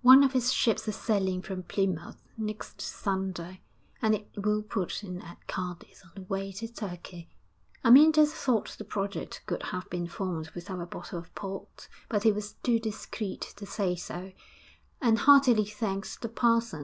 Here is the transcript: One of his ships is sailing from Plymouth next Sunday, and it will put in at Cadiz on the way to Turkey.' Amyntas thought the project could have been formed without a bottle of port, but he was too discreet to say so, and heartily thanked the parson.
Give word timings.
One 0.00 0.24
of 0.24 0.32
his 0.32 0.50
ships 0.50 0.88
is 0.88 0.96
sailing 0.96 1.42
from 1.42 1.64
Plymouth 1.64 2.22
next 2.38 2.80
Sunday, 2.80 3.60
and 4.00 4.14
it 4.14 4.30
will 4.34 4.62
put 4.62 5.04
in 5.04 5.20
at 5.20 5.46
Cadiz 5.46 6.02
on 6.02 6.12
the 6.14 6.22
way 6.22 6.52
to 6.52 6.72
Turkey.' 6.72 7.28
Amyntas 7.84 8.32
thought 8.32 8.76
the 8.78 8.84
project 8.86 9.42
could 9.44 9.62
have 9.64 9.90
been 9.90 10.06
formed 10.06 10.48
without 10.52 10.80
a 10.80 10.86
bottle 10.86 11.18
of 11.18 11.34
port, 11.34 11.90
but 12.08 12.22
he 12.22 12.32
was 12.32 12.54
too 12.62 12.78
discreet 12.80 13.42
to 13.58 13.66
say 13.66 13.94
so, 13.94 14.32
and 15.02 15.18
heartily 15.18 15.66
thanked 15.66 16.22
the 16.22 16.30
parson. 16.30 16.82